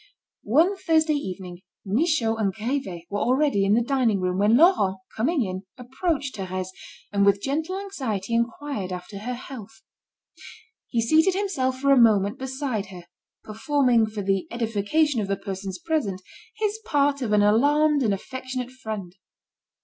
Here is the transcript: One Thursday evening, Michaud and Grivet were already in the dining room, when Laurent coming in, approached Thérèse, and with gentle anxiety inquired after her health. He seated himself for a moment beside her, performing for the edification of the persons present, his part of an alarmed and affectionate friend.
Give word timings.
One 0.49 0.75
Thursday 0.77 1.13
evening, 1.13 1.59
Michaud 1.85 2.37
and 2.37 2.51
Grivet 2.51 3.03
were 3.11 3.19
already 3.19 3.65
in 3.65 3.75
the 3.75 3.83
dining 3.83 4.19
room, 4.19 4.39
when 4.39 4.57
Laurent 4.57 4.97
coming 5.15 5.45
in, 5.45 5.61
approached 5.77 6.35
Thérèse, 6.37 6.69
and 7.13 7.23
with 7.23 7.39
gentle 7.39 7.79
anxiety 7.79 8.33
inquired 8.33 8.91
after 8.91 9.19
her 9.19 9.35
health. 9.35 9.83
He 10.87 11.03
seated 11.03 11.35
himself 11.35 11.77
for 11.79 11.91
a 11.91 12.01
moment 12.01 12.39
beside 12.39 12.87
her, 12.87 13.03
performing 13.43 14.07
for 14.07 14.23
the 14.23 14.47
edification 14.49 15.21
of 15.21 15.27
the 15.27 15.37
persons 15.37 15.77
present, 15.77 16.19
his 16.57 16.79
part 16.83 17.21
of 17.21 17.31
an 17.31 17.43
alarmed 17.43 18.01
and 18.01 18.11
affectionate 18.11 18.71
friend. 18.71 19.15